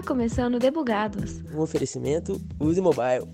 [0.00, 1.42] Está começando Debugados.
[1.54, 3.28] Um oferecimento Use Mobile.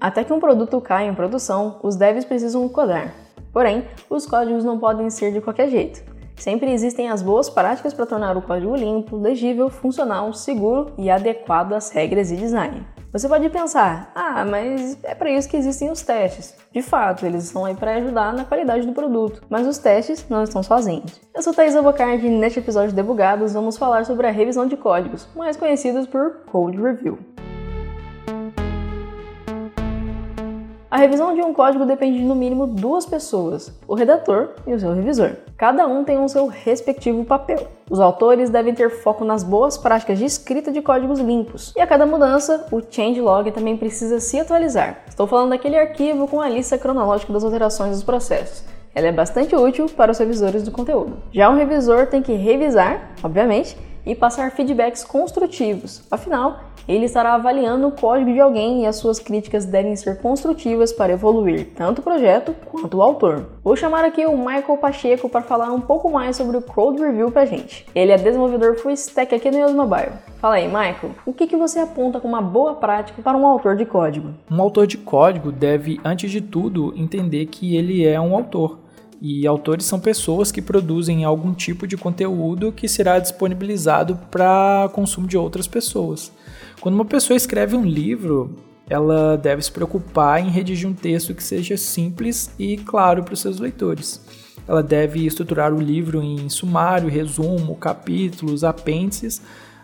[0.00, 3.14] Até que um produto caia em produção, os devs precisam codar.
[3.52, 6.02] Porém, os códigos não podem ser de qualquer jeito.
[6.36, 11.74] Sempre existem as boas práticas para tornar o código limpo, legível, funcional, seguro e adequado
[11.74, 12.95] às regras de design.
[13.12, 16.54] Você pode pensar, ah, mas é para isso que existem os testes.
[16.72, 20.42] De fato, eles estão aí para ajudar na qualidade do produto, mas os testes não
[20.42, 21.20] estão sozinhos.
[21.34, 24.76] Eu sou Thais Albuquerque e neste episódio de Debugados vamos falar sobre a revisão de
[24.76, 27.18] códigos, mais conhecidos por Code Review.
[30.96, 34.80] A revisão de um código depende de no mínimo duas pessoas, o redator e o
[34.80, 35.32] seu revisor.
[35.54, 37.68] Cada um tem o seu respectivo papel.
[37.90, 41.74] Os autores devem ter foco nas boas práticas de escrita de códigos limpos.
[41.76, 45.02] E a cada mudança, o changelog também precisa se atualizar.
[45.06, 48.64] Estou falando daquele arquivo com a lista cronológica das alterações dos processos.
[48.94, 51.18] Ela é bastante útil para os revisores do conteúdo.
[51.30, 53.76] Já o revisor tem que revisar, obviamente,
[54.06, 56.02] e passar feedbacks construtivos.
[56.10, 60.92] Afinal, ele estará avaliando o código de alguém e as suas críticas devem ser construtivas
[60.92, 63.46] para evoluir tanto o projeto quanto o autor.
[63.62, 67.30] Vou chamar aqui o Michael Pacheco para falar um pouco mais sobre o Code Review
[67.30, 67.86] para gente.
[67.94, 70.12] Ele é desenvolvedor full stack aqui no Ios Mobile.
[70.38, 73.76] Fala aí, Michael, o que, que você aponta como uma boa prática para um autor
[73.76, 74.30] de código?
[74.50, 78.78] Um autor de código deve, antes de tudo, entender que ele é um autor.
[79.20, 85.26] E autores são pessoas que produzem algum tipo de conteúdo que será disponibilizado para consumo
[85.26, 86.30] de outras pessoas.
[86.80, 88.54] Quando uma pessoa escreve um livro,
[88.88, 93.40] ela deve se preocupar em redigir um texto que seja simples e claro para os
[93.40, 94.20] seus leitores.
[94.68, 99.40] Ela deve estruturar o livro em sumário, resumo, capítulos, apêndices,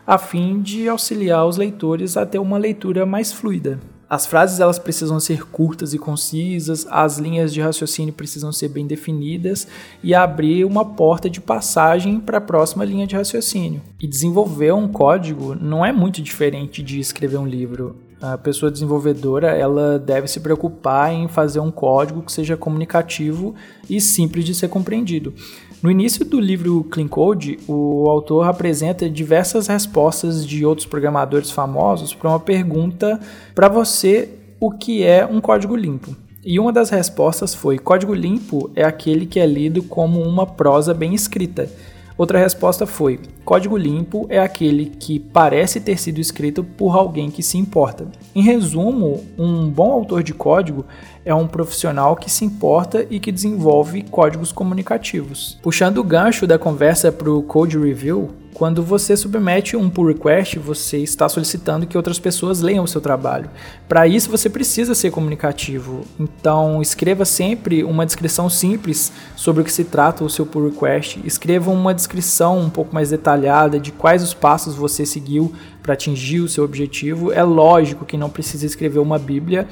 [0.06, 3.78] a fim de auxiliar os leitores a ter uma leitura mais fluida.
[4.12, 8.86] As frases elas precisam ser curtas e concisas, as linhas de raciocínio precisam ser bem
[8.86, 9.66] definidas
[10.02, 13.80] e abrir uma porta de passagem para a próxima linha de raciocínio.
[13.98, 17.96] E desenvolver um código não é muito diferente de escrever um livro.
[18.22, 23.52] A pessoa desenvolvedora ela deve se preocupar em fazer um código que seja comunicativo
[23.90, 25.34] e simples de ser compreendido.
[25.83, 32.14] No início do livro Clean Code, o autor apresenta diversas respostas de outros programadores famosos
[32.14, 33.18] para uma pergunta
[33.56, 34.28] para você
[34.60, 36.14] o que é um código limpo.
[36.44, 40.94] E uma das respostas foi: código limpo é aquele que é lido como uma prosa
[40.94, 41.68] bem escrita.
[42.17, 47.42] Outra resposta foi: código limpo é aquele que parece ter sido escrito por alguém que
[47.42, 48.06] se importa.
[48.34, 50.84] Em resumo, um bom autor de código
[51.24, 55.58] é um profissional que se importa e que desenvolve códigos comunicativos.
[55.62, 60.58] Puxando o gancho da conversa para o Code Review, quando você submete um pull request,
[60.58, 63.51] você está solicitando que outras pessoas leiam o seu trabalho.
[63.89, 66.02] Para isso, você precisa ser comunicativo.
[66.20, 71.20] Então, escreva sempre uma descrição simples sobre o que se trata o seu pull request.
[71.24, 75.52] Escreva uma descrição um pouco mais detalhada de quais os passos você seguiu
[75.83, 77.33] para atingir o seu objetivo.
[77.33, 79.67] É lógico que não precisa escrever uma Bíblia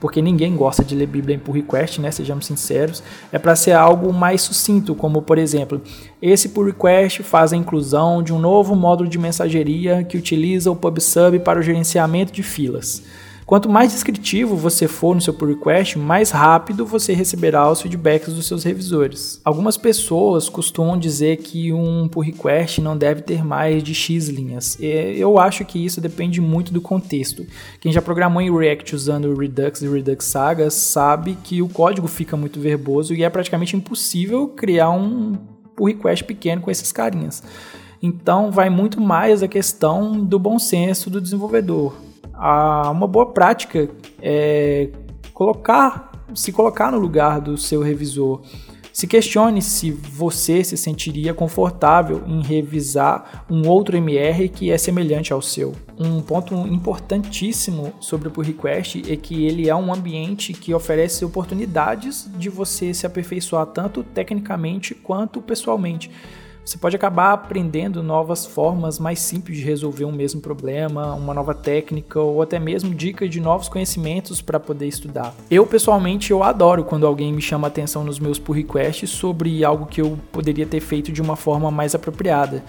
[0.00, 2.10] porque ninguém gosta de ler Bíblia em pull request, né?
[2.10, 3.02] Sejamos sinceros.
[3.32, 5.80] É para ser algo mais sucinto, como por exemplo,
[6.20, 10.76] esse pull request faz a inclusão de um novo módulo de mensageria que utiliza o
[10.76, 13.02] PubSub para o gerenciamento de filas.
[13.46, 18.34] Quanto mais descritivo você for no seu pull request, mais rápido você receberá os feedbacks
[18.34, 19.40] dos seus revisores.
[19.44, 24.76] Algumas pessoas costumam dizer que um pull request não deve ter mais de X linhas.
[24.80, 27.46] Eu acho que isso depende muito do contexto.
[27.80, 32.36] Quem já programou em React usando Redux e Redux Saga sabe que o código fica
[32.36, 35.38] muito verboso e é praticamente impossível criar um
[35.76, 37.44] pull request pequeno com esses carinhas.
[38.02, 42.05] Então vai muito mais a questão do bom senso do desenvolvedor
[42.36, 43.88] a uma boa prática
[44.20, 44.90] é
[45.32, 48.42] colocar, se colocar no lugar do seu revisor.
[48.92, 55.34] Se questione se você se sentiria confortável em revisar um outro MR que é semelhante
[55.34, 55.74] ao seu.
[55.98, 61.26] Um ponto importantíssimo sobre o pull request é que ele é um ambiente que oferece
[61.26, 66.10] oportunidades de você se aperfeiçoar tanto tecnicamente quanto pessoalmente.
[66.66, 71.54] Você pode acabar aprendendo novas formas mais simples de resolver um mesmo problema, uma nova
[71.54, 75.32] técnica ou até mesmo dicas de novos conhecimentos para poder estudar.
[75.48, 79.86] Eu pessoalmente eu adoro quando alguém me chama atenção nos meus pull requests sobre algo
[79.86, 82.64] que eu poderia ter feito de uma forma mais apropriada.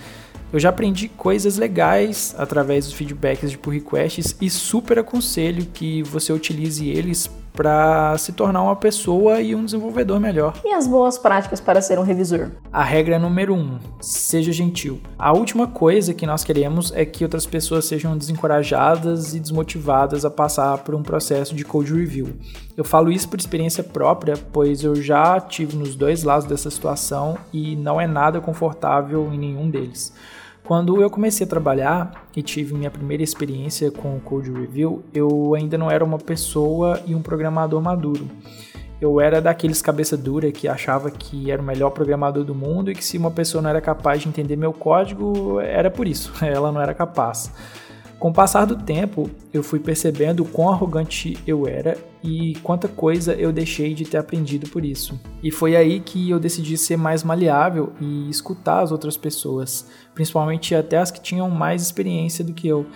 [0.53, 6.03] Eu já aprendi coisas legais através dos feedbacks de pull requests e super aconselho que
[6.03, 7.27] você utilize eles
[7.57, 10.53] para se tornar uma pessoa e um desenvolvedor melhor.
[10.63, 12.51] E as boas práticas para ser um revisor?
[12.71, 15.01] A regra número um: seja gentil.
[15.17, 20.29] A última coisa que nós queremos é que outras pessoas sejam desencorajadas e desmotivadas a
[20.29, 22.29] passar por um processo de code review.
[22.77, 27.39] Eu falo isso por experiência própria, pois eu já tive nos dois lados dessa situação
[27.51, 30.13] e não é nada confortável em nenhum deles.
[30.67, 35.55] Quando eu comecei a trabalhar e tive minha primeira experiência com o Code Review, eu
[35.55, 38.27] ainda não era uma pessoa e um programador maduro.
[38.99, 42.95] Eu era daqueles cabeça dura que achava que era o melhor programador do mundo e
[42.95, 46.69] que se uma pessoa não era capaz de entender meu código, era por isso, ela
[46.69, 47.49] não era capaz.
[48.19, 53.33] Com o passar do tempo, eu fui percebendo quão arrogante eu era e quanta coisa
[53.35, 55.19] eu deixei de ter aprendido por isso.
[55.43, 60.73] E foi aí que eu decidi ser mais maleável e escutar as outras pessoas, principalmente
[60.73, 62.87] até as que tinham mais experiência do que eu.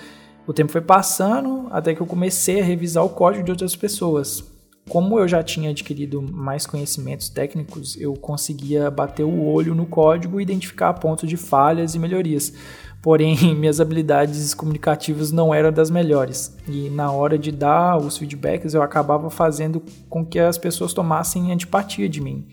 [0.48, 4.51] O tempo foi passando até que eu comecei a revisar o código de outras pessoas.
[4.92, 10.38] Como eu já tinha adquirido mais conhecimentos técnicos, eu conseguia bater o olho no código
[10.38, 12.54] e identificar pontos de falhas e melhorias
[13.02, 16.56] porém minhas habilidades comunicativas não eram das melhores.
[16.68, 21.54] E na hora de dar os feedbacks, eu acabava fazendo com que as pessoas tomassem
[21.54, 22.46] antipatia de mim.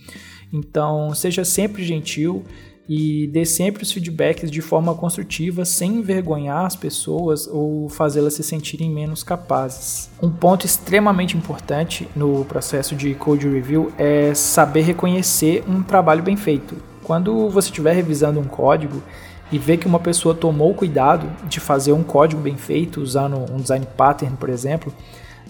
[0.53, 2.45] Então, seja sempre gentil
[2.89, 8.43] e dê sempre os feedbacks de forma construtiva, sem envergonhar as pessoas ou fazê-las se
[8.43, 10.09] sentirem menos capazes.
[10.23, 16.37] Um ponto extremamente importante no processo de code review é saber reconhecer um trabalho bem
[16.37, 16.77] feito.
[17.03, 19.03] Quando você estiver revisando um código,
[19.51, 23.51] e ver que uma pessoa tomou o cuidado de fazer um código bem feito, usando
[23.51, 24.93] um design pattern, por exemplo,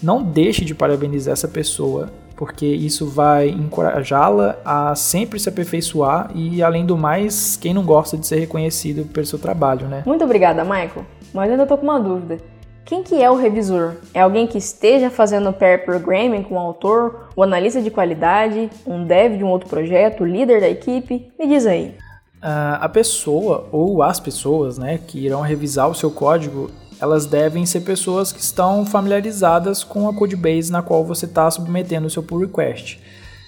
[0.03, 6.63] não deixe de parabenizar essa pessoa, porque isso vai encorajá-la a sempre se aperfeiçoar e,
[6.63, 10.05] além do mais, quem não gosta de ser reconhecido pelo seu trabalho, né?
[10.07, 11.05] Muito obrigada, Michael.
[11.35, 12.39] Mas ainda tô com uma dúvida.
[12.85, 13.97] Quem que é o revisor?
[14.15, 19.05] É alguém que esteja fazendo pair programming com o autor, o analista de qualidade, um
[19.05, 21.31] dev de um outro projeto, líder da equipe?
[21.37, 21.97] Me diz aí
[22.41, 27.81] a pessoa ou as pessoas né, que irão revisar o seu código, elas devem ser
[27.81, 32.41] pessoas que estão familiarizadas com a codebase na qual você está submetendo o seu pull
[32.41, 33.01] request.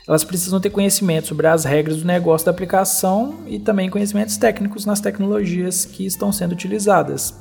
[0.07, 4.85] Elas precisam ter conhecimento sobre as regras do negócio da aplicação e também conhecimentos técnicos
[4.85, 7.35] nas tecnologias que estão sendo utilizadas.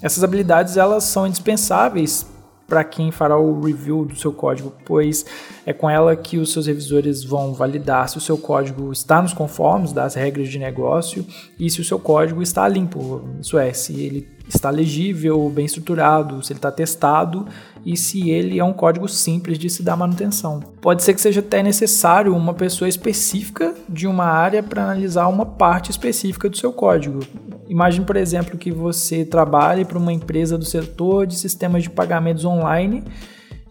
[0.00, 2.26] Essas habilidades elas são indispensáveis
[2.66, 5.24] para quem fará o review do seu código, pois
[5.66, 9.34] é com ela que os seus revisores vão validar se o seu código está nos
[9.34, 11.26] conformes das regras de negócio
[11.58, 16.42] e se o seu código está limpo, isso é, se ele está legível, bem estruturado,
[16.42, 17.46] se ele está testado
[17.84, 20.60] e se ele é um código simples de se dar manutenção.
[20.80, 25.46] Pode ser que seja até necessário uma pessoa específica de uma área para analisar uma
[25.46, 27.20] parte específica do seu código.
[27.68, 32.44] Imagine, por exemplo, que você trabalhe para uma empresa do setor de sistemas de pagamentos
[32.44, 33.02] online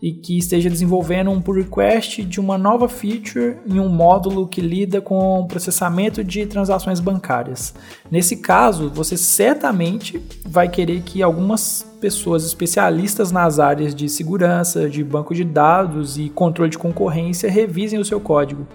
[0.03, 4.59] e que esteja desenvolvendo um pull request de uma nova feature em um módulo que
[4.59, 7.73] lida com processamento de transações bancárias.
[8.11, 15.01] Nesse caso, você certamente vai querer que algumas pessoas especialistas nas áreas de segurança, de
[15.05, 18.67] banco de dados e controle de concorrência revisem o seu código.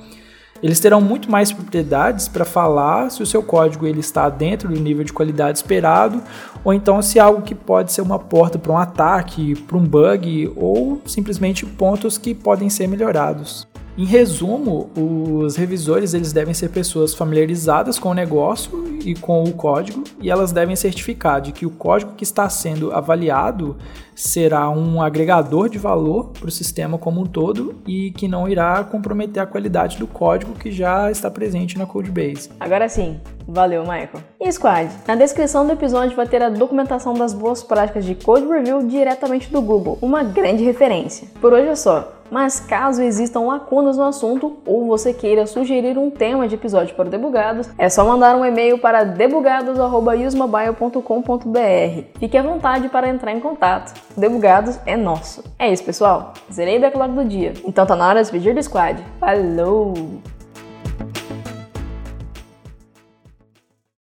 [0.62, 4.80] Eles terão muito mais propriedades para falar se o seu código ele está dentro do
[4.80, 6.22] nível de qualidade esperado,
[6.64, 9.84] ou então se é algo que pode ser uma porta para um ataque, para um
[9.84, 13.66] bug, ou simplesmente pontos que podem ser melhorados.
[13.98, 19.52] Em resumo, os revisores eles devem ser pessoas familiarizadas com o negócio e com o
[19.52, 23.76] código, e elas devem certificar de que o código que está sendo avaliado
[24.14, 28.84] será um agregador de valor para o sistema como um todo e que não irá
[28.84, 32.50] comprometer a qualidade do código que já está presente na codebase.
[32.60, 34.22] Agora sim, valeu, Michael.
[34.40, 38.46] E Squad, na descrição do episódio vai ter a documentação das boas práticas de code
[38.46, 41.26] review diretamente do Google, uma grande referência.
[41.40, 42.17] Por hoje é só.
[42.30, 47.08] Mas caso existam lacunas no assunto ou você queira sugerir um tema de episódio para
[47.08, 52.02] o Debugados, é só mandar um e-mail para debugados.usmobile.com.br.
[52.18, 53.94] Fique à vontade para entrar em contato.
[54.16, 55.42] Debugados é nosso.
[55.58, 56.32] É isso, pessoal.
[56.52, 57.54] Zerei o backlog do dia.
[57.64, 59.02] Então tá na hora de pedir do squad.
[59.18, 59.94] Falou!